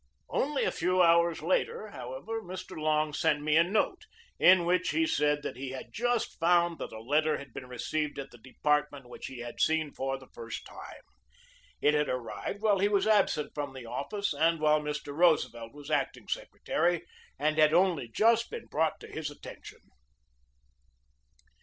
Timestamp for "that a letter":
6.79-7.37